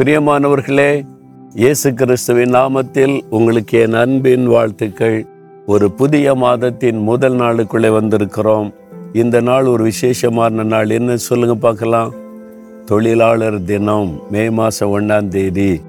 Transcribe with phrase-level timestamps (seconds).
[0.00, 1.06] பிரியமானவர்களே
[1.54, 5.26] இயேசு கிறிஸ்துவின் நாமத்தில் உங்களுக்கு என் அன்பின் வாழ்த்துக்கள்.
[5.66, 8.72] ஒரு புதிய மாதத்தின் முதல் நாளுக்குள்ளே வந்திருக்கிறோம்.
[9.12, 10.90] இந்த நாள் ஒரு விசேஷமான நாள்.
[10.90, 12.14] என்ன சொல்லுங்க பார்க்கலாம்.
[12.84, 15.80] தொழிலாளர் தினம் மே மாதம் ஒன்றாம் தேதி.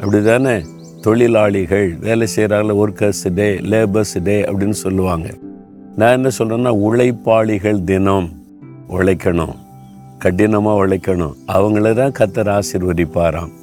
[0.00, 0.64] அப்படிதானே?
[1.00, 5.28] தொழிலாளிகள் வேலை செய்கிறாங்கள ஒர்க்கர்ஸ் டே லேபர்ஸ் டே அப்படின்னு சொல்லுவாங்க.
[5.96, 8.28] நான் என்ன சொல்கிறேன்னா உழைப்பாளிகள் தினம்.
[8.88, 9.54] உழைக்கணும்.
[10.18, 11.34] கடினமாக உழைக்கணும்.
[11.48, 13.58] அவங்கள தான் கத்தர் ஆசிர்வதிப்பாராம்.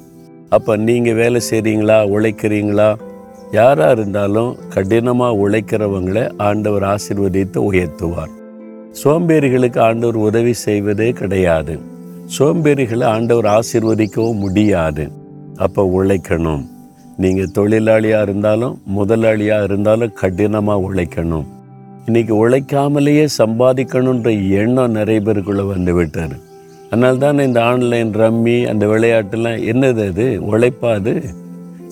[0.50, 2.96] அப்போ நீங்கள் வேலை செய்கிறீங்களா உழைக்கிறீங்களா?
[3.52, 8.32] யாராக இருந்தாலும் கடினமாக உழைக்கிறவங்களை ஆண்டவர் ஆசிர்வதித்து உயர்த்துவார்.
[9.02, 11.78] சோம்பேறிகளுக்கு ஆண்டவர் உதவி செய்வதே கிடையாது.
[12.38, 15.10] சோம்பேறிகளை ஆண்டவர் ஆசீர்வதிக்கவும் முடியாது.
[15.56, 16.64] அப்போ உழைக்கணும்.
[17.16, 21.46] நீங்கள் தொழிலாளியாக இருந்தாலும் முதலாளியாக இருந்தாலும் கடினமாக உழைக்கணும்.
[22.06, 24.28] இன்றைக்கி உழைக்காமலேயே சம்பாதிக்கணுன்ற
[24.60, 26.36] எண்ணம் நிறைய பேருக்குள்ளே வந்து விட்டார்
[26.90, 30.26] அதனால தான் இந்த ஆன்லைன் ரம்மி அந்த விளையாட்டுலாம் என்னது அது?
[30.50, 31.12] உழைப்பாது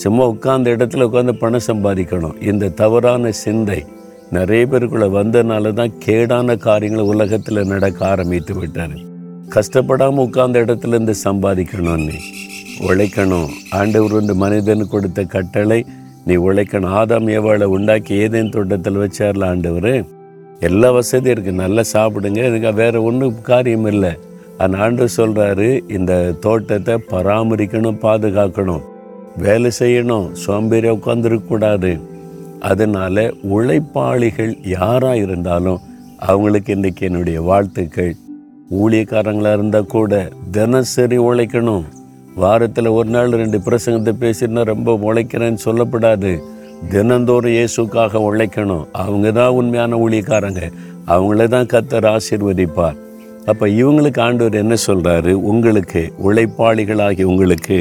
[0.03, 2.43] சும்மா உட்கார்ந்த இடத்துல உட்காந்து பணம் சம்பாதிக்கணும்.
[2.43, 3.85] இந்த தவறான சிந்தை
[4.31, 8.97] நிறைய பேருக்குள்ளே வந்ததுனால தான் கேடான காரியங்கள் உலகத்தில் நடக்க ஆரம்பித்து விட்டார்.
[9.55, 12.17] கஷ்டப்படாமல் உட்கார்ந்த இடத்துல இருந்து சம்பாதிக்கணும்னு
[12.89, 13.51] உழைக்கணும்.
[13.71, 15.87] ஆண்டவர் வந்து மனிதனுக்கு கொடுத்த கட்டளை
[16.25, 16.95] நீ உழைக்கணும்.
[17.01, 20.05] ஆதாம் எவ்வளோ உண்டாக்கி ஏதேன் தோட்டத்தில் வச்சார்ல ஆண்டவர்?
[20.61, 22.41] எல்லா வசதியும் இருக்குது நல்லா சாப்பிடுங்க.
[22.51, 24.13] எனக்கு வேறு ஒன்றும் காரியம் இல்லை.
[24.59, 28.85] அந்த ஆண்டு சொல்கிறாரு இந்த தோட்டத்தை பராமரிக்கணும் பாதுகாக்கணும்
[29.37, 32.01] வேலை செய்யணும் சோம்பேறி உட்காந்துருக்கக்கூடாது
[32.61, 35.81] அதனால உழைப்பாளிகள் யாராக இருந்தாலும்
[36.17, 38.15] அவங்களுக்கு இன்றைக்கி என்னுடைய வாழ்த்துக்கள்.
[38.71, 41.85] ஊழியக்காரங்களாக இருந்தால் கூட தினசரி உழைக்கணும்.
[42.35, 46.43] வாரத்தில் ஒரு நாள் ரெண்டு பிரசங்கத்தை பேசினா ரொம்ப உழைக்கிறேன்னு சொல்லப்படாது.
[46.91, 48.87] தினந்தோறும் இயேசுக்காக உழைக்கணும்.
[48.93, 50.73] அவங்க தான் உண்மையான ஊழியக்காரங்க.
[51.07, 52.97] அவங்கள தான் கத்தர் ஆசீர்வதிப்பார்.
[53.51, 57.79] அப்போ இவங்களுக்கு ஆண்டவர் என்ன சொல்கிறாரு உங்களுக்கு உழைப்பாளிகளாகி உங்களுக்கு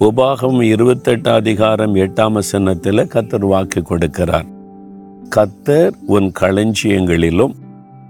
[0.00, 4.46] உபாகம் இருபத்தெட்டு அதிகாரம் எட்டாம் வசனத்தில் கத்தர் வாக்கு கொடுக்கிறார்.
[5.36, 7.54] கத்தர் உன் களஞ்சியங்களிலும்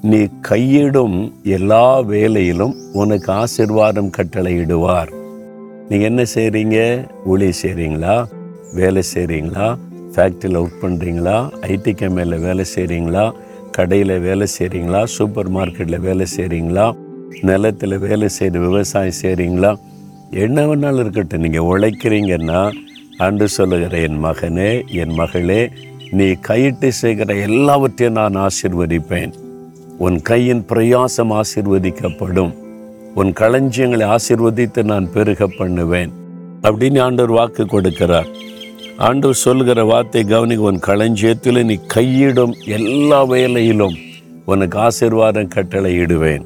[0.02, 1.18] நீ கையிடும்
[1.56, 5.10] எல்லா வேலையிலும் உனக்கு ஆசிர்வாதம் கட்டளையிடுவார்.
[5.88, 6.78] நீங்கள் என்ன செய்கிறீங்க
[7.24, 8.16] ஒளி செய்கிறீங்களா
[8.74, 9.68] வேலை செய்கிறீங்களா
[10.14, 11.36] ஃபேக்ட்ரியில் ஒர்க் பண்ணுறீங்களா
[11.74, 13.24] ஐடி கம்பெனியில் வேலை செய்கிறீங்களா
[13.70, 16.92] கடையில் வேலை செய்கிறீங்களா சூப்பர் மார்க்கெட்டில் வேலை செய்கிறீங்களா
[17.40, 19.78] நிலத்தில் வேலை செய்து விவசாயம் செய்கிறீங்களா
[20.30, 21.40] என்ன வேணாலும் இருக்கட்டும்.
[21.40, 22.72] நீங்கள் உழைக்கிறீங்கன்னா
[23.18, 25.70] அன்று சொல்லுகிற என் மகனே என் மகளே
[26.10, 29.32] நீ கையிட்டு செய்கிற எல்லாவற்றையும் நான் ஆசிர்வதிப்பேன்.
[29.98, 32.54] உன் கையின் பிரயாசம் ஆசிர்வதிக்கப்படும்.
[33.14, 36.12] உன் களஞ்சியங்களை ஆசிர்வதித்து நான் பெருக பண்ணுவேன்.
[36.62, 38.26] அப்படின்னு ஆண்டவர் வாக்கு கொடுக்கிறார்.
[39.06, 43.94] ஆண்டவர் சொல்கிற வார்த்தை கவனிக்க உன் களஞ்சியத்தில் நீ கையிடும் எல்லா வேலையிலும்
[44.52, 46.44] உனக்கு ஆசிர்வாதம் கட்டளை இடுவேன்.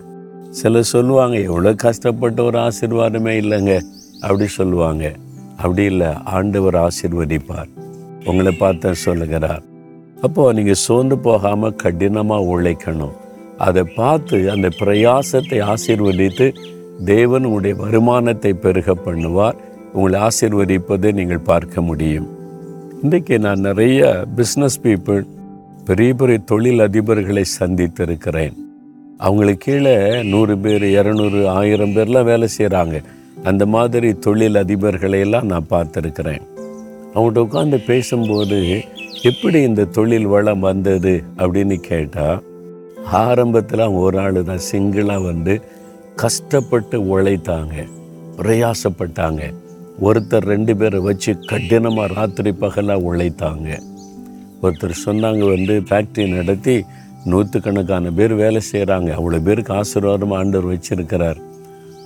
[0.59, 3.75] சிலர் சொல்லுவாங்க எவ்வளோ கஷ்டப்பட்ட ஒரு ஆசிர்வாதமே இல்லைங்க.
[4.21, 5.05] அப்படி சொல்லுவாங்க.
[5.63, 7.73] அப்படி இல்லை ஆண்டவர் ஆசிர்வதிப்பார்.
[8.25, 9.65] உங்களை பார்த்து சொல்லுகிறார்
[10.23, 13.17] அப்போது நீங்கள் சோர்ந்து போகாமல் கடினமாக உழைக்கணும்.
[13.67, 16.49] அதை பார்த்து அந்த பிரயாசத்தை ஆசீர்வதித்து
[17.13, 19.59] தேவன் உங்களுடைய வருமானத்தை பெருக பண்ணுவார்.
[19.97, 22.31] உங்களை ஆசிர்வதிப்பதை நீங்கள் பார்க்க முடியும்.
[23.05, 25.27] இன்றைக்கு நான் நிறைய பிஸ்னஸ் பீப்புள்
[25.85, 28.53] பெரிய பெரிய தொழில் அதிபர்களை சந்தித்திருக்கிறேன்.
[29.19, 33.03] அவங்களுக்கு கீழே நூறு பேர் இரநூறு ஆயிரம் பேர்லாம் வேலை செய்கிறாங்க
[33.43, 36.41] அந்த மாதிரி தொழில் அதிபர்களை எல்லாம் நான் பார்த்துருக்கிறேன்.
[37.15, 38.85] அவங்கள்ட்ட உட்காந்து பேசும்போது
[39.23, 41.23] எப்படி இந்த தொழில் வளம் வந்தது?
[41.37, 42.43] அப்படின்னு கேட்டால்
[43.13, 45.61] ஆரம்பத்தில் ஒரு ஆள் தான் சிங்கிளாக வந்து
[46.17, 47.89] கஷ்டப்பட்டு உழைத்தாங்க
[48.37, 49.55] பிரயாசப்பட்டாங்க.
[50.01, 53.69] ஒருத்தர் ரெண்டு பேரை வச்சு கடினமாக ராத்திரி பகலாக உழைத்தாங்க.
[54.63, 56.85] ஒருத்தர் சொன்னாங்க வந்து ஃபேக்ட்ரி நடத்தி
[57.25, 61.39] நூற்றுக்கணக்கான பேர் வேலை செய்கிறாங்க அவ்வளோ பேருக்கு ஆசீர்வாதமாக ஆண்டவர் வச்சிருக்கிறார்.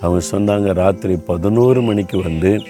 [0.01, 2.61] அவங்க சொன்னாங்க ராத்திரி பதினோரு மணிக்கு வந்து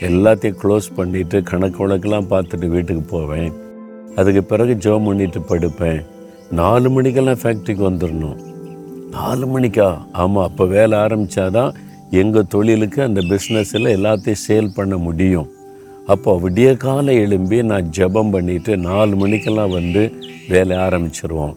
[0.00, 3.52] எல்லாத்தையும் க்ளோஸ் பண்ணிவிட்டு கணக்கு வழக்கெல்லாம் பார்த்துட்டு வீட்டுக்கு போவேன்.
[4.16, 6.04] அதுக்கு பிறகு ஜோம் பண்ணிட்டு படுப்பேன்.
[6.50, 8.38] நாலு மணிக்கெல்லாம் ஃபேக்ட்ரிக்கு வந்துடணும்
[9.10, 9.98] நாலு மணிக்கா?
[10.12, 11.74] ஆமாம் அப்போ வேலை ஆரம்பித்தாதான்
[12.10, 15.48] எங்கள் தொழிலுக்கு அந்த பிஸ்னஸில் எல்லாத்தையும் சேல் பண்ண முடியும்.
[16.06, 20.12] அப்போ விடிய காலை எழும்பி நான் ஜெபம் பண்ணிவிட்டு நாலு மணிக்கெல்லாம் வந்து
[20.48, 21.56] வேலை ஆரம்பிச்சிருவோம்.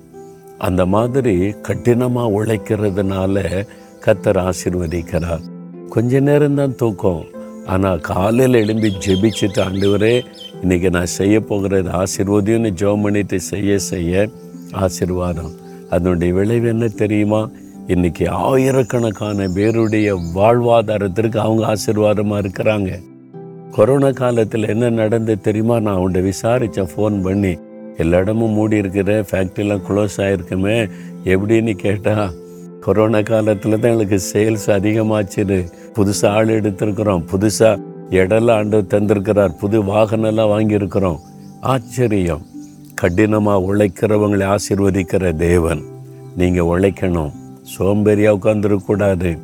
[0.57, 3.65] அந்த மாதிரி கடினமாக உழைக்கிறதுனால
[4.05, 5.41] கத்தர் ஆசிர்வதிக்கிறார்.
[5.89, 7.23] கொஞ்ச நேரம்தான் தூக்கம்.
[7.65, 10.25] ஆனால் காலையில் எழும்பி ஜெபிச்சுட்டு ஆண்டவரே
[10.63, 14.29] இன்றைக்கி நான் செய்ய போகிறது ஆசிர்வதியும்னு ஜெபம் பண்ணிட்டு செய்ய செய்ய
[14.71, 15.51] ஆசிர்வாதம்.
[15.89, 17.49] அதனுடைய விளைவு என்ன தெரியுமா?
[17.87, 22.99] இன்றைக்கி ஆயிரக்கணக்கான பேருடைய வாழ்வாதாரத்திற்கு அவங்க ஆசீர்வாதமாக இருக்கிறாங்க.
[23.71, 25.79] கொரோனா காலத்தில் என்ன நடந்து தெரியுமா?
[25.79, 27.57] நான் அவன்கிட்ட விசாரித்தேன் ஃபோன் பண்ணி.
[27.97, 30.89] எல்லா இடமும் மூடி இருக்கிற ஃபேக்ட்ரிலாம் க்ளோஸ் ஆகிருக்குமே
[31.23, 32.31] எப்படின்னு கேட்டால்
[32.79, 40.53] கொரோனா காலத்தில் தான் எங்களுக்கு சேல்ஸ் அதிகமாச்சுது புதுசாக ஆள் எடுத்திருக்கிறோம் புதுசாக இடம்லாம் ஆண்டு தந்திருக்கிறார் புது வாகனம்லாம்
[40.53, 41.19] வாங்கியிருக்கிறோம்.
[41.61, 42.45] ஆச்சரியம்.
[42.95, 45.81] கடினமாக உழைக்கிறவங்களை ஆசிர்வதிக்கிற தேவன்.
[46.37, 47.31] நீங்கள் உழைக்கணும்.
[47.77, 49.39] சோம்பேறியாக உட்காந்துருக்கக்கூடாது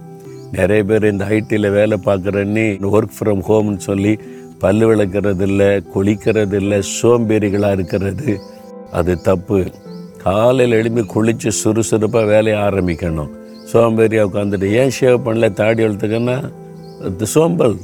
[0.52, 4.20] நிறைய பேர் இந்த ஐடியில் வேலை பார்க்குறேன்னு ஒர்க் ஃப்ரம் ஹோம்னு சொல்லி
[4.60, 8.40] பல்லு விளக்கிறது இல்லை குளிக்கிறது இல்லை சோம்பேறிகளாக இருக்கிறது.
[8.92, 9.66] அது தப்பு.
[10.24, 13.30] காலையில் எழுப்பி குளித்து சுறுசுறுப்பாக வேலையை ஆரம்பிக்கணும்.
[13.74, 16.38] சோம்பேறியாக உட்காந்துட்டு ஏன் ஷேவ் பண்ணல தாடி வளர்த்துக்கன்னா?
[17.24, 17.78] சோம்பல்.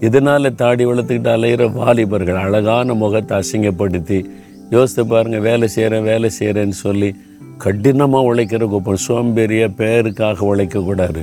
[0.00, 4.24] இதனால் தாடி வளர்த்துக்கிட்டு அலையிற வாலிபர்கள் அழகான முகத்தை அசிங்கப்படுத்தி
[4.70, 7.14] யோசித்து பாருங்கள் வேலை செய்கிறேன் வேலை செய்கிறேன்னு சொல்லி
[7.62, 11.22] கடினமாக உழைக்கிற கூப்பம் சோம்பேறிய பேருக்காக உழைக்கக்கூடாது.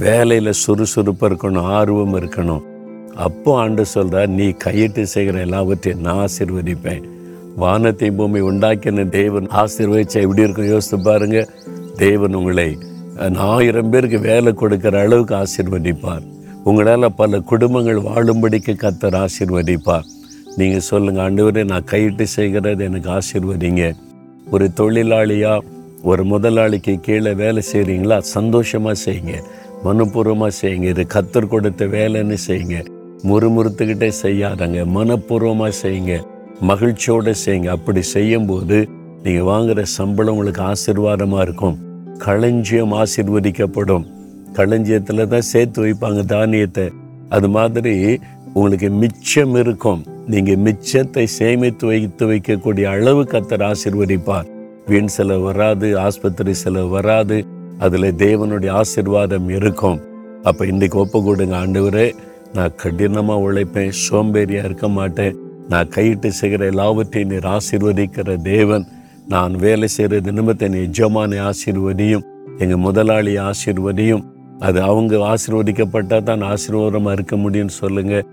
[0.00, 2.64] வேலையில் சுறுசுறுப்பாக இருக்கணும் ஆர்வம் இருக்கணும்.
[3.26, 7.06] அப்போ ஆண்டு சொல்கிறார் நீ கையிட்டு செய்கிற எல்லாவற்றையும் நான் ஆசிர்வதிப்பேன்.
[7.62, 10.70] வானத்தை பூமி உண்டாக்கின தேவன் ஆசீர்வதிச்சா எப்படி இருக்கும்?
[10.72, 11.38] யோசித்து பாருங்க.
[11.96, 12.68] தேவன் உங்களை
[13.52, 16.26] ஆயிரம் பேருக்கு வேலை கொடுக்குற அளவுக்கு ஆசீர்வதிப்பார்.
[16.64, 20.06] உங்களால் பல குடும்பங்கள் வாழும்படிக்கு கத்தர் ஆசீர்வதிப்பார்.
[20.56, 23.82] நீங்கள் சொல்லுங்கள் ஆண்டவரே நான் கையிட்டு செய்கிறது எனக்கு ஆசிர்வதிங்க.
[24.50, 29.42] ஒரு தொழிலாளியாக ஒரு முதலாளிக்கு கீழே வேலை செய்கிறீங்களா சந்தோஷமாக செய்யுங்க.
[29.84, 30.82] மனப்பூர்வமாக செய்யுங்க.
[30.82, 32.84] இது கத்தர் கொடுத்த வேலைன்னு செய்யுங்க.
[33.22, 34.84] முறுமுறுத்துக்கிட்டே செய்யாதங்க.
[34.84, 36.22] மனப்பூர்வமாக செய்யுங்க.
[36.60, 37.66] மகிழ்ச்சியோடு செய்யுங்க.
[37.66, 38.88] அப்படி செய்யும்போது
[39.22, 41.78] நீங்கள் வாங்குகிற சம்பளம் உங்களுக்கு ஆசீர்வாதமாக இருக்கும்.
[42.18, 44.06] களஞ்சியம் ஆசீர்வதிக்கப்படும்.
[44.52, 46.90] களஞ்சியத்தில் தான் சேர்த்து வைப்பாங்க தானியத்தை.
[47.28, 48.18] அது மாதிரி
[48.54, 50.04] உங்களுக்கு மிச்சம் இருக்கும்.
[50.26, 54.56] நீங்கள் மிச்சத்தை சேமித்து வைத்து வைக்கக்கூடிய அளவு கத்தர் ஆசீர்வதிப்பார்.
[54.90, 57.38] வீண் செலவு வராது ஆஸ்பத்திரி செலவு வராது
[57.84, 59.98] அதில் தேவனுடைய ஆசீர்வாதம் இருக்கும்.
[60.48, 62.06] அப்போ இன்றைக்கு ஒப்பு கொடுங்க ஆண்டவரே.
[62.56, 65.36] நான் கடினமாக உழைப்பேன் சோம்பேறியாக இருக்க மாட்டேன்.
[65.72, 68.86] நான் கையிட்டு செய்கிற எல்லாவற்றையும் நீர் ஆசீர்வதிக்கிற தேவன்.
[69.34, 72.26] நான் வேலை செய்கிற நிமித்தம் நீ எஜமானை ஆசீர்வதியும்
[72.62, 74.24] எங்கள் முதலாளி ஆசிர்வதியும்.
[74.66, 78.26] அது அவங்க ஆசீர்வதிக்கப்பட்டால் தான் ஆசீர்வாதமாக இருக்க முடியும்னு சொல்லுங்கள்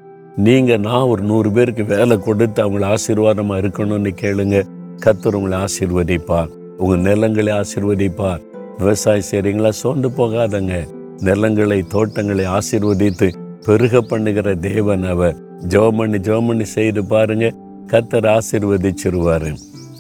[0.48, 4.70] நீங்கள் நான் ஒரு நூறு பேருக்கு வேலை கொடுத்து அவங்கள ஆசீர்வாதமாக இருக்கணும்னு கேளுங்கள்
[5.04, 6.52] கத்தர் உங்களை ஆசீர்வதிப்பார்.
[6.78, 8.42] உங்கள் நிலங்களை ஆசீர்வதிப்பார்.
[8.78, 10.76] விவசாயம் செய்கிறீங்களா சோர்ந்து போகாதங்க.
[11.20, 13.28] நிலங்களை தோட்டங்களை ஆசீர்வதித்து
[13.66, 15.38] பெருக பண்ணுகிற தேவன் அவர்.
[15.74, 17.46] ஜோமண்ணி ஜோமண்ணி செய்து பாருங்க.
[17.92, 19.50] கத்தர் ஆசீர்வதிச்சிருவார்.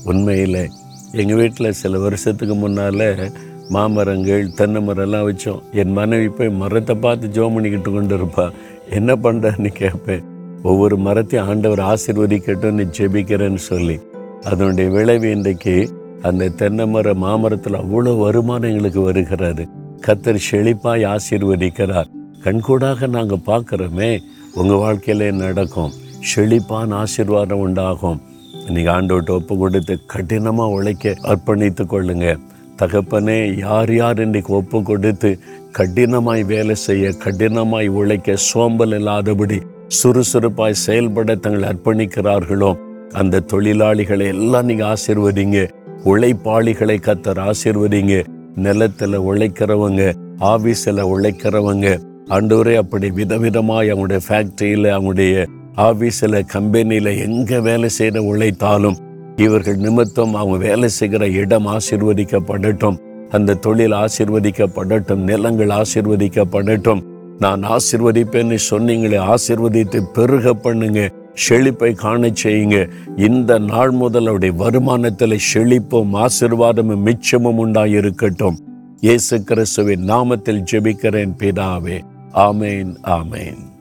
[0.03, 0.61] உண்மையில்
[1.11, 3.05] எங்கள் வீட்டில் சில வருஷத்துக்கு முன்னால்
[3.75, 5.61] மாமரங்கள் தென்னை மரம்லாம் வச்சோம்.
[5.81, 8.51] என் மனைவி போய் மரத்தை பார்த்து ஜோமணிக்கிட்டு பண்ணிக்கிட்டு கொண்டு இருப்பாள்
[8.89, 10.25] என்ன பண்ணுறன்னு கேட்பேன்
[10.61, 13.95] ஒவ்வொரு மரத்தையும் ஆண்டவர் ஆசீர்வதிக்கட்டும்னு ஜெபிக்கிறேன்னு சொல்லி.
[14.43, 15.89] அதனுடைய விளைவு இன்றைக்கு
[16.21, 19.63] அந்த தென்னை மர மாமரத்தில் அவ்வளோ வருமானம் எங்களுக்கு வருகிறது.
[20.07, 22.09] கத்தர் செழிப்பாய் ஆசீர்வதிக்கிறார்.
[22.43, 24.19] கண்கூடாக நாங்கள் பார்க்குறோமே
[24.53, 25.93] உங்கள் வாழ்க்கையிலே நடக்கும்.
[26.19, 28.21] செழிப்பான ஆசீர்வாதம் உண்டாகும்.
[28.67, 32.37] இன்னைக்கு ஆண்டோட்ட ஒப்பு கொடுத்து கடினமாக உழைக்க அர்ப்பணித்து கொள்ளுங்க.
[32.81, 35.37] தகப்பனே யார் யார் இன்றைக்கு ஒப்பு கொடுத்து
[35.71, 42.77] கடினமாய் வேலை செய்ய கடினமாய் உழைக்க சோம்பல் இல்லாதபடி சுறுசுறுப்பாய் செயல்பட தங்களை அர்ப்பணிக்கிறார்களோ
[43.11, 45.69] அந்த தொழிலாளிகளை எல்லாம் நீங்கள் ஆசிர்வதிங்க.
[46.03, 48.25] உழைப்பாளிகளை கத்தர் ஆசிர்வதிங்க.
[48.55, 51.99] நிலத்தில் உழைக்கிறவங்க ஆஃபீஸில் உழைக்கிறவங்க
[52.29, 55.45] ஆண்டவரே அப்படி விதவிதமாய் அவங்களுடைய ஃபேக்ட்ரியில் அவங்களுடைய
[55.77, 58.97] ஆஃபீஸில் கம்பெனியில் எங்கே வேலை செய்த உழைத்தாலும்
[59.35, 62.97] இவர்கள் நிமித்தம் அவங்க வேலை செய்கிற இடம் ஆசிர்வதிக்கப்படட்டும்.
[63.29, 65.15] அந்த தொழில் ஆசிர்வதிக்கப்படட்டும்.
[65.15, 67.01] நிலங்கள் ஆசிர்வதிக்கப்படட்டும்.
[67.39, 71.09] நான் ஆசிர்வதிப்பேன்னு சொன்னீங்களே ஆசிர்வதித்து பெருக பண்ணுங்க.
[71.35, 72.89] செழிப்பை காண செய்யுங்க.
[73.17, 78.55] இந்த நாள் முதல் அவருடைய வருமானத்தில் செழிப்பும் ஆசிர்வாதமும் மிச்சமும் உண்டாயிருக்கட்டும்.
[79.01, 82.01] இயேசு கிறிஸ்துவின் நாமத்தில் ஜெபிக்கிறேன் பிதாவே.
[82.33, 83.74] ஆமேன் ஆமேன்.